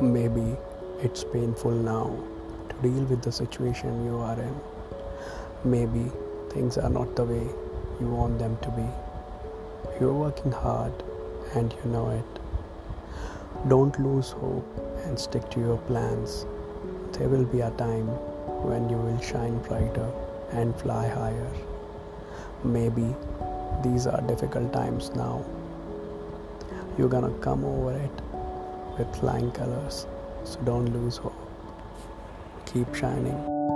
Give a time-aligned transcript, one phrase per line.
[0.00, 0.56] Maybe
[1.02, 2.16] it's painful now
[2.70, 4.54] to deal with the situation you are in.
[5.62, 6.10] Maybe
[6.48, 7.46] things are not the way
[8.00, 8.86] you want them to be.
[10.00, 10.94] You're working hard
[11.54, 13.68] and you know it.
[13.68, 14.66] Don't lose hope
[15.04, 16.46] and stick to your plans.
[17.12, 18.06] There will be a time
[18.64, 20.10] when you will shine brighter
[20.52, 21.50] and fly higher.
[22.64, 23.14] Maybe
[23.84, 25.44] these are difficult times now.
[26.96, 28.39] You're gonna come over it
[28.98, 30.06] with flying colors,
[30.44, 31.34] so don't lose hope.
[32.66, 33.69] Keep shining.